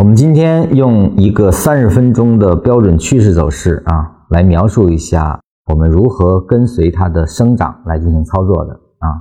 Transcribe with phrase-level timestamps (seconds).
[0.00, 9.20] 我们今天用一个三十分钟的标准趋势走势啊，来描述一下我们如何跟随它的生长来进行操作的啊。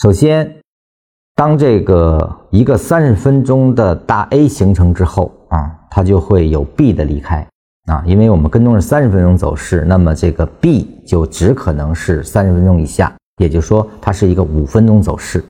[0.00, 0.50] 首先，
[1.34, 7.46] 当这个一个三十分钟的大 A 形成之后啊，它就会有 B 的离开
[7.92, 15.44] 啊，因为我们跟踪是三十分钟走势，那么这个 B 就只可能是三十分钟以下，也就是说它是一个五分钟走势。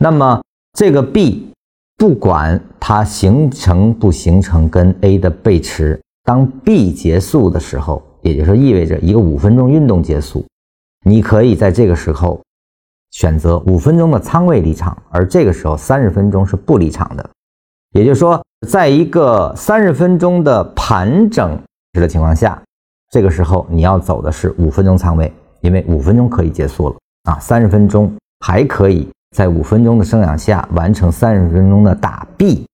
[0.00, 0.40] 那么
[0.72, 1.52] 这个 B。
[1.96, 10.44] 不管它形成不形成跟 A 的背驰，当 B 结束的时候，也就是说意味着一个五分钟运动结束，
[11.04, 12.38] 你可以在这个时候
[13.12, 17.30] 选择五分钟的仓位离场，而这个时候三十分钟是不离场的。
[17.92, 21.58] 也就是说，在一个三十分钟的盘整
[21.94, 22.60] 的情况下，
[23.10, 26.96] 这个时候你要走的是五分钟仓位，因为五分钟可以结束了
[27.30, 29.08] 啊，三十分钟还可以。
[29.30, 32.66] 在五分钟的生养下完成三十分钟的大 B，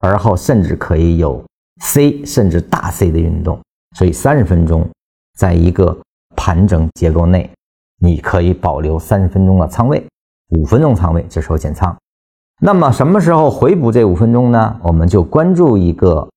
[0.00, 1.42] 而后甚至可以有
[1.82, 3.58] C 甚至大 C 的运动。
[3.96, 4.88] 所以三十分钟
[5.36, 5.96] 在一个
[6.36, 7.50] 盘整结构内，
[8.00, 10.06] 你可以保留三十分钟的仓位，
[10.50, 11.94] 五分钟仓位这时候减仓。
[12.62, 14.78] 那么什么时候回补这五分钟呢？
[14.82, 16.28] 我们就关注一个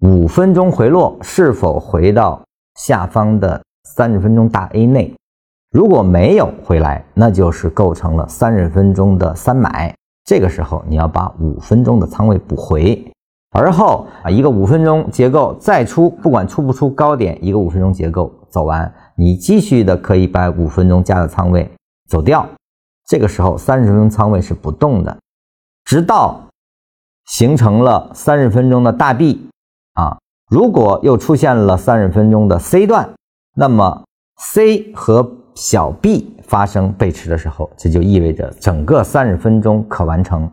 [0.00, 2.42] 五分钟回落是否回到
[2.74, 5.14] 下方的三十分钟大 A 内。
[5.74, 9.92] 如果没有回来，那就是构成了三十分钟的三买。
[10.24, 13.04] 这个时候你要把五分钟的仓位补回，
[13.50, 21.68] 而后啊一个五分钟结构再出，不管出不出高点，一个五分钟结构走完，你继续的可以把五分钟加的仓位
[22.08, 22.48] 走掉。
[23.04, 25.18] 这个时候三十分钟仓位是不动的，
[25.84, 26.40] 直到
[27.26, 29.50] 形成了三十分钟的大 B
[29.94, 30.18] 啊。
[30.48, 33.12] 如果又出现了三十分钟的 C 段，
[33.56, 34.04] 那么
[34.36, 40.50] C 和小 B 发生背驰的时候，这就意味着整个三十分钟可完成。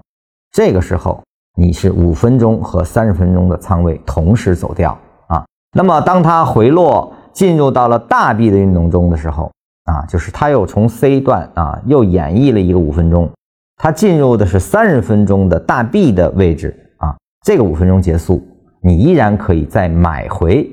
[0.52, 1.22] 这个时候
[1.58, 5.44] 你是五分钟和三十分钟的仓位同时走掉啊。
[5.74, 9.52] 那么当它回落进入到了大 B 的运动中的时候
[9.86, 13.30] 啊，就是它又从 C 段啊又演绎了一个五分钟，
[13.78, 17.16] 它进入的是三十分钟的大 B 的位置啊。
[17.44, 18.42] 这个五分钟结束，
[18.82, 20.70] 你依然可以再买回。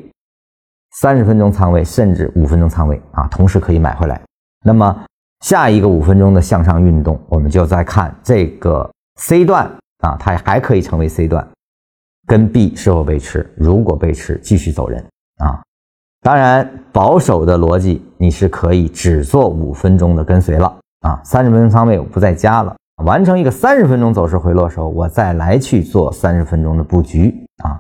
[1.00, 4.20] 三十分钟仓位，甚至五分钟仓位啊，同时可以买回来。
[4.64, 5.04] 那么
[5.44, 9.64] 下一个五分钟的向上运动，我们就再看这个 C 段
[9.98, 11.47] 啊，它还可以成为 C 段，
[12.26, 13.48] 跟 B 是否背驰？
[13.56, 15.00] 如果背驰，继续走人
[15.36, 15.62] 啊。
[16.20, 20.66] 当然，保守的逻辑，你是可以只做五分钟的跟随了
[21.03, 21.20] 啊。
[21.22, 27.78] 三十分钟仓位我不再加了，完成一个三十分钟走势回落时候，我再来去做三十分钟的布局啊。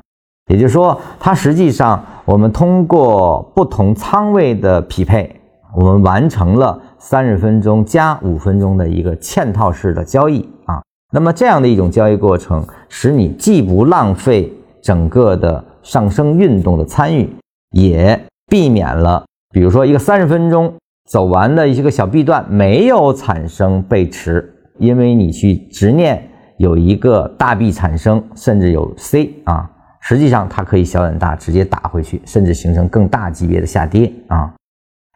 [0.48, 5.40] 也就是说，它实际上我们通过不同仓位的匹配，
[5.76, 10.82] 我们完成了三十分钟加五分钟的一个嵌套式的交易啊。
[11.12, 17.30] 那么这样的一种交易过程，使你既不浪费整个的上升运动的参与，
[17.72, 18.18] 也
[18.50, 20.72] 避免了比如说一个三十分钟
[21.10, 26.28] 走完的一些个小 B 段没有产生背驰，因为你去执念
[26.58, 29.70] 有一个大 B 产生，甚至有 C 啊。
[30.08, 34.50] 实际上，它可以小点大，直接打回去，甚至形成更大级别的下跌啊！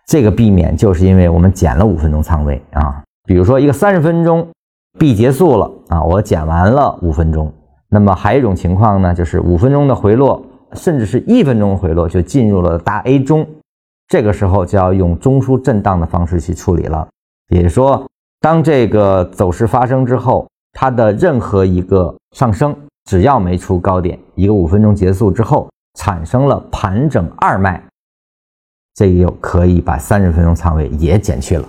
[0.06, 3.02] 这个避免就是因为我们减了五分钟仓位啊。
[3.24, 4.46] 比如说，一个三十分钟
[4.98, 7.50] B 结束了啊，我减完了五分钟。
[7.88, 10.44] 那么还有一种情况呢，就是五分钟的回落，
[10.74, 13.48] 甚至是一分钟回落就进入了大 A 中，
[14.08, 17.08] 这个时候就要用中枢震荡的方式去处理了。
[17.48, 18.06] 也就是说，
[18.42, 22.76] 当这个走势发生之后，它的任何一个上升。
[23.04, 25.68] 只要没出高点，一个五分钟结束之后
[25.98, 27.82] 产生了盘整二脉，
[28.94, 31.68] 这又可以把三十分钟仓位也减去了。